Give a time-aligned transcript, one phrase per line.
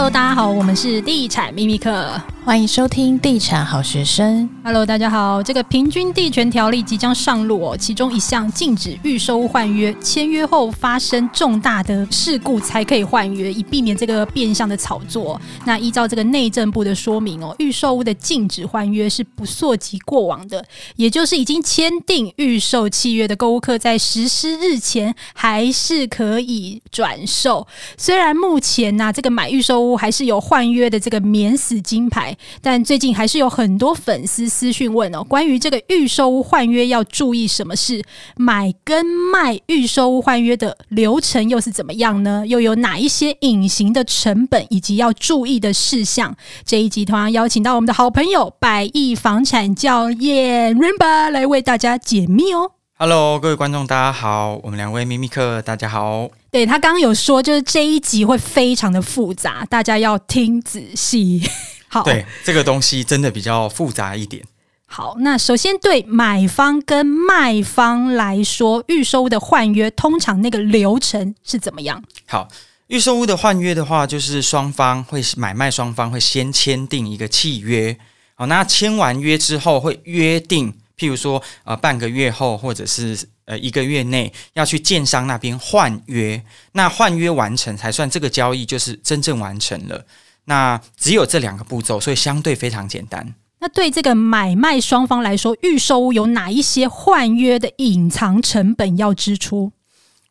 [0.00, 4.48] Hello，大家好，我们是地产秘密课，欢迎收听地产好学生。
[4.64, 15.38] Hello，大家好，这个平均地权条例即将上路哦，其中一项禁止预售屋换约，签约后发生重大的事故才可以换约，以避免这个变相的炒作。
[15.66, 20.64] 那依照这个内政部的说明哦，预售屋的禁止换约是不溯及过往的，
[20.96, 27.66] 也就是已经签订预售契约的购物客在实施日前还是可以转售。
[27.98, 38.02] 虽然目前呢、啊，这个买预售还是有换约的这个免死金牌，但最近还是有很多粉丝私讯问哦，关于这个预售屋换约要注意什么事？
[38.36, 42.44] 买跟卖预售屋换约的流程又是怎么样呢？
[42.46, 46.36] 又有哪一些隐形的成本以及要注意的事项？
[46.64, 52.72] 这一集同样邀请到我们的好朋友百亿房产教练 Renba 来为大家解密哦。
[53.02, 56.28] Hello，各位观众，大家好，我们两位秘密客，大家好。
[56.50, 61.42] 对，他刚刚有说，就是这一集会非常的复杂，大家要听仔细。
[61.88, 64.44] 好，对，这个东西真的比较复杂一点。
[64.84, 72.04] 好，那首先对买方跟卖方来说，预售屋的换约通常那个流程是怎么样？
[72.28, 72.48] 好，
[72.88, 77.96] 预售屋的换约的话，就是双方会买卖双方会先签订一个契约。
[78.34, 83.18] 好，那签完约之后会约定，譬如说呃半个月后或者是。
[83.46, 90.06] 呃，一个月内要去建商那边换约，那换约完成才算这个交易就是真正完成了。
[90.44, 93.34] 那只有这两个步骤，所以相对非常简单。
[93.58, 99.72] 那对这个买卖双方来说，预售屋有哪一些换约的隐藏成本要支出？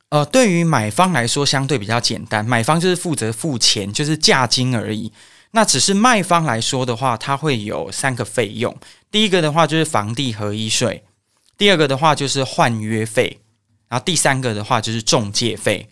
[0.07, 5.11] 呃，对于买方来说相对比较简单，买方就是负责付钱，就是价金而已。
[5.51, 8.75] 那只是卖方来说的话，它会有三个费用。
[9.09, 11.03] 第一个的话就是房地合一税。
[11.57, 13.39] 第二个的话就是换约费，
[13.87, 15.89] 然后第三个的话就是中介费。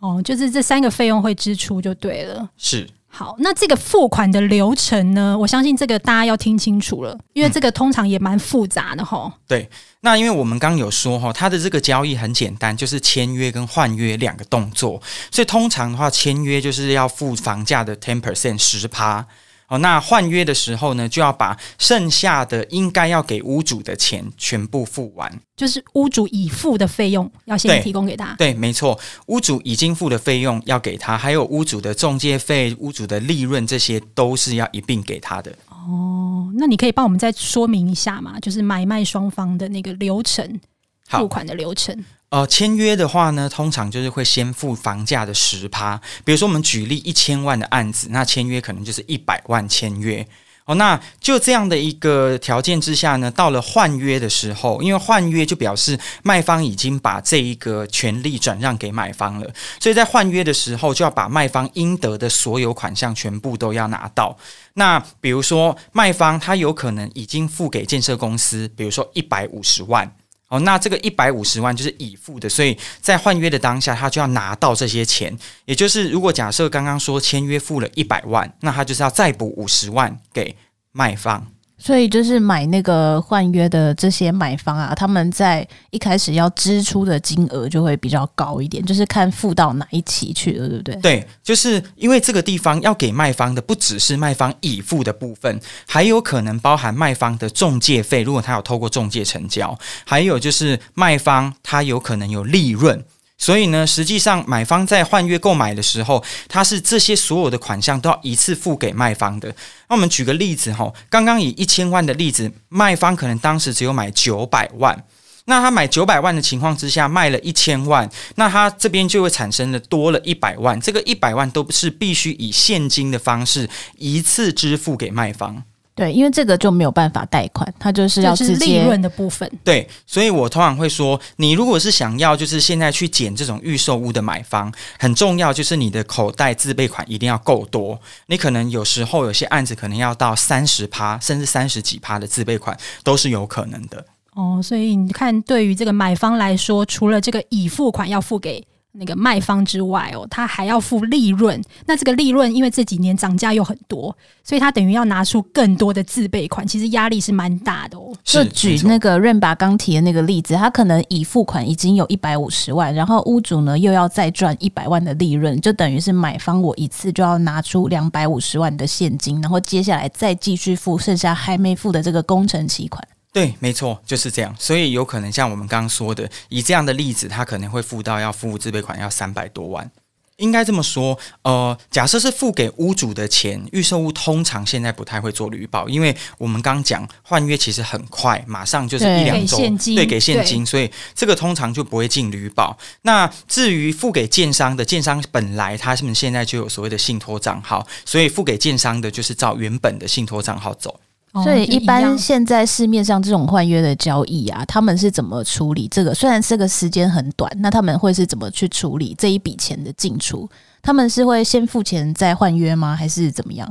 [0.00, 2.50] 哦，就是这三个费用会支出就对了。
[2.56, 2.88] 是。
[3.18, 5.34] 好，那这个付款的流程呢？
[5.38, 9.32] 我相信这个大家要听清楚了，因为这个通常也蛮复杂的齁。
[9.48, 9.70] 对，
[10.02, 19.26] 那因为我们刚有说哈，它的这个交易很简单，就是签约跟换约两个动作，所以通常的话，签约就是要付房价的 ten percent 十趴。
[19.68, 28.34] 哦，那换约的时候呢，就要把剩下的应该要给屋主的钱全部付完，就是屋主已付的费用要先提供给他。
[28.38, 35.52] 对，对，没错，屋主已经付的费用要给他，还有屋主的中介费、屋主的利润，这些都是要一并给他的。
[35.68, 38.38] 哦，那你可以帮我们再说明一下吗？
[38.40, 40.60] 就是买卖双方的那个流程，
[41.08, 42.04] 付款的流程。
[42.30, 46.00] 呃，签约的话呢，通常就是会先付房价的十趴。
[46.24, 50.26] 比如说，我们举例一千万的案子，那签约可能就是一百万签约。
[50.64, 59.48] 哦，那就这样的一个条件之下呢，到了换约的时候，因为换约就表示卖方已经把这一个权利转让给买方了，
[59.78, 64.36] 所以在换约的时候就要把卖方应得的所有款项全部都要拿到。
[64.74, 70.12] 那比如说，卖方他有可能已经付给建设公司，比如说一百五十万。
[70.48, 75.36] 哦，那这个一百五十万就是已付的，所以在换约的当下，他就要拿到这些钱。
[75.64, 80.56] 也就是，如果假设刚刚说签约付了一百万，那他就是要再补五十万给
[80.92, 81.46] 卖方。
[81.86, 90.96] 所以就是买那个换约的这些买方啊，他们在一开始要支出的金额就会比较高一点，就是看付到哪一期去了，对不对？
[90.96, 103.04] 对，就是因为这个地方要给卖方的不只是卖方已付的部分，还有可能包含卖方的中介费，如果他有透过中介成交，还有就是卖方他有可能有利润。
[103.38, 109.54] 所以呢，实际上买方在换约购买的时候，他是这些所有的款项都要一次付给卖方的。
[109.88, 115.04] 那我们举个例子哈，刚刚以一千万的例子，卖方可能当时只有买九百万，
[115.44, 125.62] 那他买九百万的情况之下，卖了一千万，那他这边就会产生了多了一百万，这个一百万都是必须以现金的方式一次支付给卖方。
[125.96, 129.50] 对，因为这个就没有办法贷款，它就是要直接利润的部分。
[129.64, 137.98] 对，所以我通常会说，你如果是想要就是现在去捡这种预售屋的买方，很重要就是你的口袋自备款一定要够多。
[138.26, 144.04] 你可能有时候有些案子可能要到三十趴，甚至三十几趴的自备款都是有可能的。
[144.34, 148.62] 哦，所以你看，对于这个买方来说，除了这个已付款要付给。
[148.98, 151.62] 那个卖方之外哦，他还要付利润。
[151.86, 158.12] 那这个利润，因为这几年涨价又很多，所以他等于要拿出更多的自备款，其实压力是蛮大的哦。
[158.24, 173.06] 就举那个 Renba 刚提的那个例子，他可能已付款已经有一百五十万，然后屋主呢又要再赚一百万的利润，就等于是买方我一次就要拿出两百五十万的现金，然后接下来再继续付剩下还没付的这个工程期款。
[173.36, 174.56] 对，没错，就是这样。
[174.58, 179.90] 所以有可能像我们刚刚说的，以这样的例子，他可能会付到要付自备款要三百多万。
[180.38, 189.58] 应该这么说，呃，假设是付给屋主的钱，预售屋通常现在不太会做履保，因为我们刚讲换约其实很快，马上就是一两周，
[189.94, 192.74] 对，给现金，所以这个通常就不会进履保。
[193.02, 200.98] 那至于付给建商的，建商本来他们现在就有所谓的信托账号，所以付给建商的就是照原本的信托账号走。
[201.44, 206.14] 所以一般现在市面上这种换约的交易啊，他们是怎么处理这个？
[206.14, 210.48] 虽然这个时间很短，那他们会是怎么去处理这一笔钱的进出？
[210.82, 212.96] 他们是会先付钱再换约吗？
[212.96, 213.68] 还是怎么样？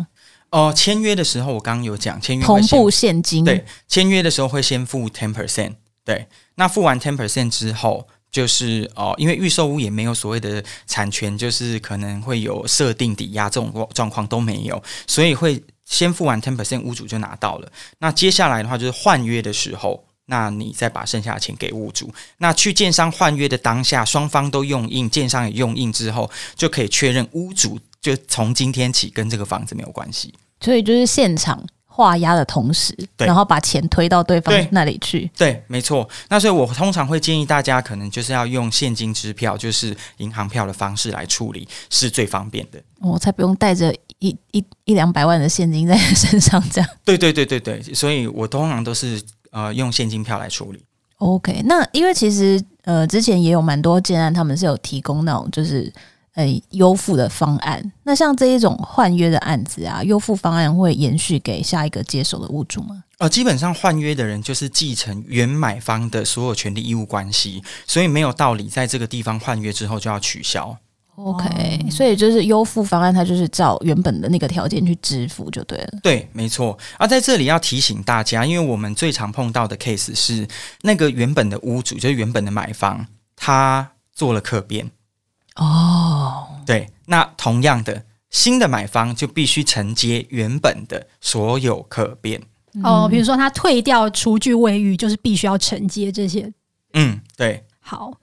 [0.52, 3.44] 哦、呃，签约的时候我刚刚有讲，签约同步现金。
[3.44, 5.74] 对，签约的时候会先付 ten percent。
[6.04, 15.64] 对，那付完 ten percent 之后，就是哦、呃，因为预售屋也没有所谓的产权，就是可能会有设定抵押这种状况都没有，所以会。
[15.86, 17.72] 先付完 ten percent，屋主就拿到了。
[18.00, 22.14] 那接下来的话就是换约的时候，那你再把剩下的钱给屋主。
[22.40, 30.34] 那去建商换约的当下，双方都用印，建商也用印之后，就可以确认屋主就从今天起跟这个房子没有关系。
[30.62, 31.64] 所以就是现场
[31.96, 35.30] 画押的同时，然后把钱推到对方那里去。
[35.38, 36.08] 对，对，没错。
[36.28, 42.82] 那所以我通常会建议大家，可能就是要用现金支票，就是银行票的方式来处理，是最方便的。
[43.00, 43.94] 我才不用带着。
[44.20, 46.90] 一一一两百万的现金在身上，这样。
[47.04, 49.22] 对对对对对，所以我通常都是
[49.52, 50.82] 呃用现金票来处理。
[51.18, 55.92] OK，那因为其实呃之前也有蛮多建案，他们是有提供那种就是
[56.36, 57.92] 呃优付的方案。
[58.04, 63.04] 那像这一种换约的案子啊，优付方案会延续给下一个接手的屋主吗？
[63.18, 70.78] 呃，基本上换约的人就是继承原买方的所有权利义务关系，所以没有道理在这个地方换约之后就要取消。
[71.16, 76.00] OK，所以就是优付方案，它就是照原本的那个条件去支付就对了。
[76.04, 76.78] 对，没错。
[76.98, 80.46] 而、啊、在这里要提醒大家，因为我们最常碰到的 case 是
[80.82, 84.92] 那个原本的屋主，就是原本的买方，他做了客变。
[85.56, 92.42] 哦，对，那同样的，新的买方就必须承接原本的所有可变。
[92.84, 96.52] 哦，比如说他退掉厨具卫浴，就是必须要承接这些。
[96.94, 97.64] 嗯，对。
[97.80, 98.14] 好。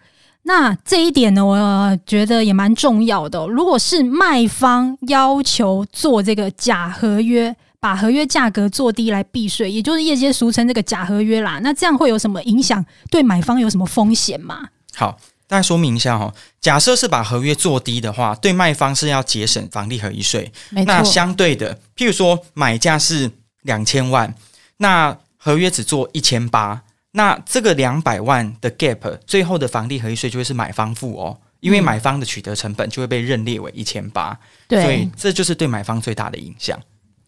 [0.44, 3.46] 那这一点呢，我觉得也蛮重要的哦。
[3.46, 11.60] 如果是卖方要求做这个假合约，把合约价格做低来避税，也就是业界俗称这个假合约啦。
[11.62, 12.84] 那这样会有什么影响？
[13.08, 14.68] 对买方有什么风险吗？
[14.96, 15.16] 好，
[15.52, 16.32] 大家说明一下哈。
[16.62, 20.50] 假设是把合约做低的话，对卖方是要节省房地合一税。
[20.70, 24.34] 那相对的，譬如说买价是两千万，
[24.78, 26.80] 那合约只做一千八。
[27.10, 34.34] 那这个两百万的 gap，最后的房地合一税就会是买方付哦，因为买方的取得成本就会被认列为一千八，
[34.70, 36.80] 所以这就是对买方最大的影响。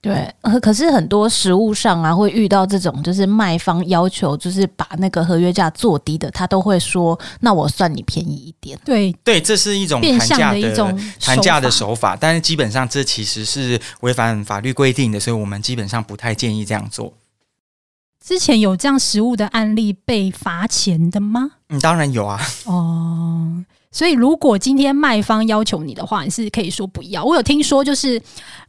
[0.05, 8.79] 对，可是很多实物上啊，会遇到这种就是卖方要求就是把那个合约价做低的，他都会说，那我算你便宜一点。
[8.85, 17.15] 对对，这是一种谈价的一种谈价的手法，但是基本上这其实是违反法律规定的，所以我们基本上不太建议这样做。
[18.23, 21.50] 之前有这样实物的案例被罚钱的吗？
[21.71, 22.41] 嗯，当然有啊。
[22.67, 27.25] 哦，所以如果今天卖方要求你的话，你是可以说不要。
[27.25, 28.20] 我有听说，就是，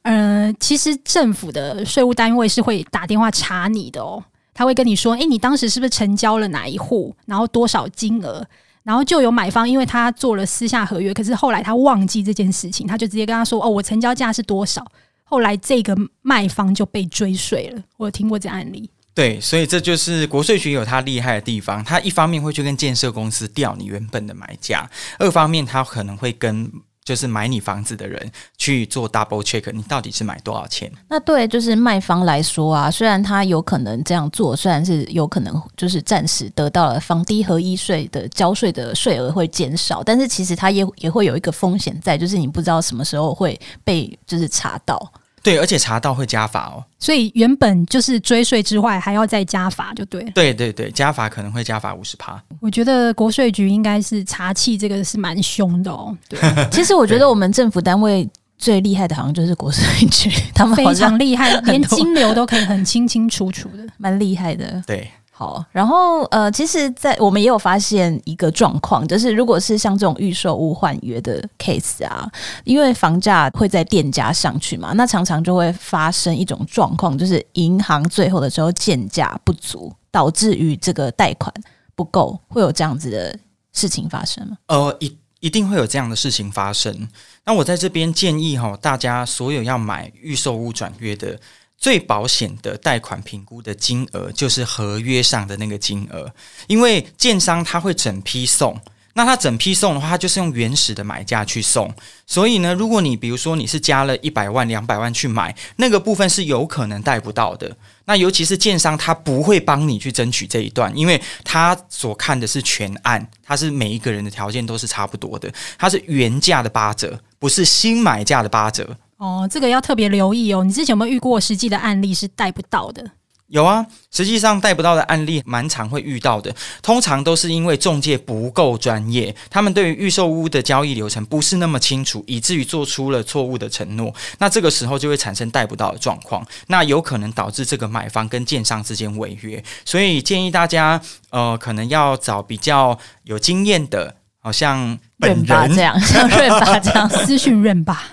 [0.03, 4.23] 呃，其实政府的税务单位是会打电话查你的哦，
[4.53, 8.45] 他会跟你说，诶，你当时是不是成交了哪一户，然后多少金额，
[8.83, 14.85] 然后就有买方，因为他做了私下合约，可是后来他忘记这件事情，他就直接跟他说，哦，我成交价是多少，
[15.23, 17.81] 后来这个卖方就被追税了。
[17.97, 18.87] 我有听过这案例。
[19.15, 21.81] 对，所以这就是国税局有它厉害的地方。
[21.81, 26.69] 它一方面会去跟建设公司调你原本的买家，二方面它可能会跟
[27.05, 30.91] 就是买你房子的人去做 double check，你到底是买多少钱？
[31.07, 45.13] 那对，就是卖方来说啊，虽然他有可能这样做，虽然是有可能就是暂时得到了房地合一税的交税的税额会减少，但是其实它也也会有一个风险在，就是你不知道什么时候会被就是查到。
[45.45, 50.23] 对，而且查到会加罚哦，所以原本就是追税之外，还要再加罚，就对。
[50.31, 52.41] 对对对，加罚可能会加罚五十趴。
[52.59, 56.17] 我觉得国税局应该是查气这个是蛮凶的哦。
[56.27, 56.39] 对，
[56.71, 64.81] 其实我觉得我们政府单位最厉害的，好像就是国税局，他们非常厉害，连金流都可以很清清楚楚的，蛮厉害的。
[64.87, 65.07] 对。
[65.37, 72.25] 好，然后呃，其实，在我们也有发现一个状况，就是如果是像这种预售屋换约的 case 啊，
[72.63, 81.53] 因为房价会在店家上去嘛，那常常就会发生一种状况，就是银行最后的时候建价不足，导致于这个贷款
[81.97, 83.37] 不够，会有这样子的
[83.73, 84.55] 事情发生吗？
[84.67, 87.09] 呃，一一定会有这样的事情发生。
[87.43, 91.37] 那我在这边建议哈，大家所有要买预售屋转约的。
[91.85, 96.33] 最保险的贷款评估的金额就是合约上的那个金额，
[96.65, 98.75] 因为建商他会整批送，
[99.13, 101.93] 那他整批送的话，他就是用原始的买价去送。
[102.25, 107.77] 所以呢，如果你比如说你是加了一百万、两百万去买，那个部分是有可能贷不到的。
[108.05, 118.97] 那尤其是建商，他不会帮你去争取这一段，因为他所看的是全案，他是每一个人的条件都是差不多的，他是原价的八折，不是新买价的八折。
[119.25, 120.63] 哦，这个要特别留意哦。
[120.63, 123.03] 你之前有没有遇过实际的案例是贷不到的？
[123.47, 126.53] 有啊，实际上贷不到的案例蛮常会遇到的，
[126.83, 134.13] 通常都是因为中介不够专业，他们对于预售屋的交易流程不是那么清楚，以至于做出了错误的承诺。
[134.37, 139.63] 那这个时候就会产生贷不到的状况，那有可能导致这个买方跟建商之间违约。
[139.85, 141.01] 所以建议大家，
[141.31, 144.17] 呃，可能要找比较有经验的。
[144.45, 148.11] 好像本人这样，像润吧这样 私讯润吧。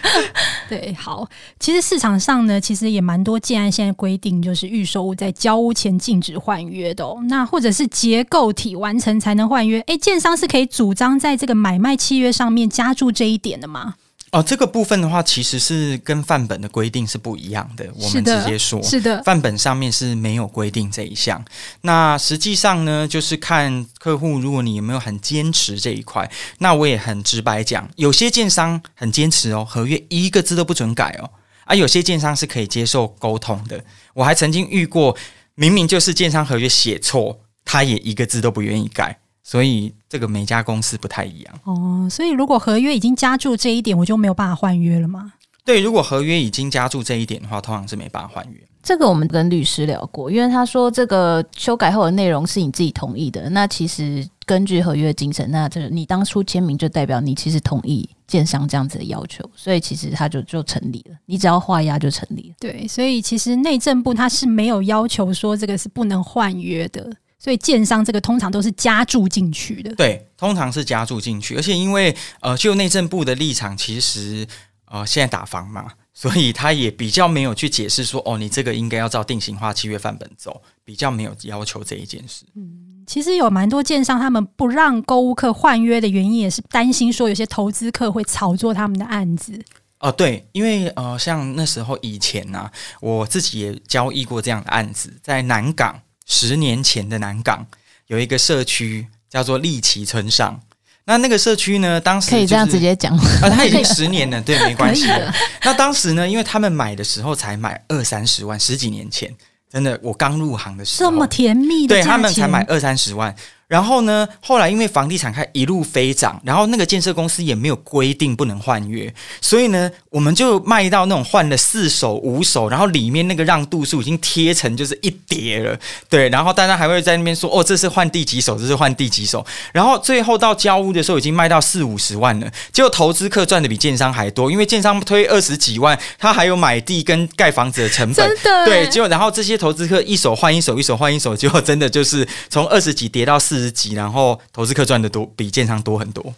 [0.68, 1.26] 对，好，
[1.58, 7.16] 其实市场上呢，其实也蛮多建案现在规定，就是预售屋在交屋前禁止换约的哦。
[7.30, 13.94] 那或者是结构体完成才能换约，哎，建商是可以主张在这个买卖契约上面加注这一点的吗？
[14.32, 17.84] 哦，这个部分的话，其实是跟范本的规定是不一样的。
[17.96, 21.44] 我们直接说，是的，范本上面是没有规定这一项。
[21.80, 31.28] 那实际上呢，就是看客户，如果你有没有很坚持这一块，那我也很直白讲，有些建商很坚持哦，合约一个字都不准改哦。
[31.64, 33.84] 啊，有些建商是可以接受沟通的。
[34.14, 35.16] 我还曾经遇过，
[35.56, 39.18] 明明就是建商合约写错，他也一个字都不愿意改。
[39.42, 42.08] 所以这个每家公司不太一样哦。
[42.10, 45.32] 所以如果合约已经加注这一点，我就没有办法换约了吗？
[45.64, 48.60] 对，如果合约已经加注这一点的话，通常是没办法换约。
[48.82, 53.48] 这个我们跟律师聊过，因为他说这个修改后的内容是你自己同意的。
[53.50, 61.16] 那其实根据合约精神，那这你当初签名就代表你其实同意建商这样子的要求，所以其实他就就成立了。
[61.26, 62.54] 你只要画押就成立了。
[62.58, 67.12] 对，所以其实内政部他是没有要求说这个是不能换约的。
[67.42, 74.46] 所以建商这个通常都是加注进去的，对，通常是加注进去，而且因为呃，就内政部的立场，其实
[74.84, 82.44] 呃，现在打房嘛，所以他也比较没有去解释说，哦，你这个应该要照定型化契约范本走，比较没有要求这一件事。
[82.56, 89.58] 嗯，其实有蛮多建商他们不让购物客换约的原因，也是担心说有些投资客会炒作他们的案子。
[90.00, 95.98] 哦，对，因为呃，像那时候以前呢、啊，我自己也交易过这样的案子，在南港。
[96.30, 97.66] 十年前的南港
[98.06, 100.60] 有一个社区叫做丽奇村上，
[101.04, 105.08] 那那个社区呢，当时、就是、可以这样直接讲啊，他已经十年了， 对，没关系。
[105.08, 105.34] 的。
[105.64, 109.28] 那当时呢，因为他们买的时候才买二三十万，十几年前，
[109.72, 113.34] 真的，我刚入行的时候，这么甜蜜的，对他们才买二三十万。
[113.70, 143.59] 然后呢，后来因为房地产开一路飞涨，然后那个建设公司也没有规定不能换约，所以呢，我们就卖到那种换了四手五手，然后里面那个让度数已经贴成就是一叠了，对，然后大家还会在那边说哦，这是换第几手，这是换第几手，然后最后到交屋的时候已经卖到四五十万了，结果投资客赚的比建商还多，因为建商推二十几万，他还有买地跟盖房子的成本，真的对，结果然后这些投资客一手换一手，一手换一手，结果真的就是从二十几跌到四。
[143.60, 146.34] 十几，然后投资客赚的多，比建商多很多。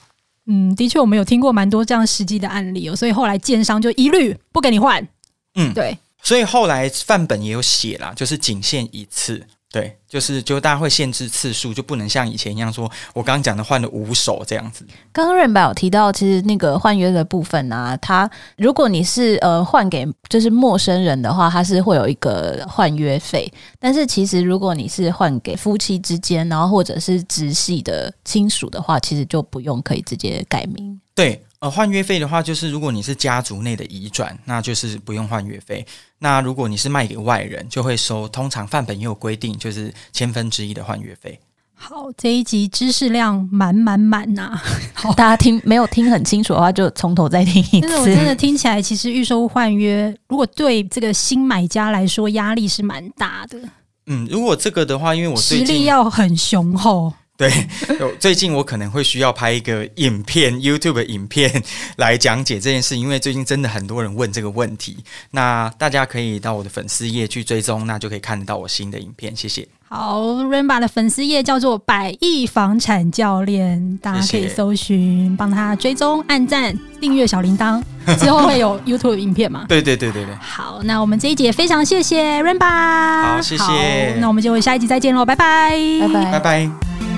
[0.46, 5.06] 嗯，的确，我们有听过蛮多这样实际的案例哦，所以后来建商就一律不给你换。
[5.54, 9.46] 嗯，对，所以后来范本也有写啦，就是仅限一次。
[9.72, 14.86] 对，就是就大家会限制次数，就不能像以前一样说，我刚刚讲的换了五手这样子。
[15.10, 23.50] 刚刚润爸有提到，其实那个换约的部分啊，他如果你是呃换给就是陌生人的话，他是会有一个换约费。
[23.80, 31.00] 但是其实如果你是换给夫妻之间，然后或者是直系的亲属的话，其实就不用可以直接改名。
[31.14, 31.42] 对。
[31.62, 35.86] 呃，换约费的话，就是如果你是家族内的移转，那就是不用换约费。
[36.18, 38.26] 那如果你是卖给外人，就会收。
[38.26, 41.38] 通常范本也有规定，就是千分之一的换约费。
[41.72, 44.60] 好，这一集知识量满满满呐！
[44.92, 47.96] 好， 大家听没有听很清楚的话，就从头再听一次。
[47.96, 53.60] 我真的听起来，其实预售换约，如果对这个新买家来说，压力是蛮大的。
[54.06, 57.12] 嗯，如果这个的话，因为我最近实力要很雄厚。
[57.42, 57.66] 对，
[58.20, 61.62] 最近我可能会需要拍一个影片，YouTube 的影片
[61.96, 64.98] 来讲解这件事，因为最近真的很多人问这个问题。
[65.32, 69.34] 那大家可以到我的粉丝页去追踪，那就可以看得到我新的影片。
[69.34, 69.66] 谢谢。
[69.88, 77.82] 好，Rainba 的粉丝页叫做百亿房产教练，大家可以搜寻，帮他追踪、按赞、订阅小铃铛，
[78.18, 79.66] 之后会有 YouTube 影片嘛？
[79.68, 80.34] 对对对对对。
[80.36, 83.34] 好，那我们这一集也非常谢谢 Rainba。
[83.34, 84.14] 好，谢谢。
[84.18, 87.11] 那我们就下一集再见喽，拜拜，拜拜，拜拜。